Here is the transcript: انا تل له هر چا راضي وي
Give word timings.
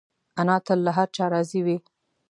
انا 0.41 0.55
تل 0.65 0.79
له 0.85 0.91
هر 0.97 1.07
چا 1.15 1.25
راضي 1.33 1.61
وي 1.65 1.77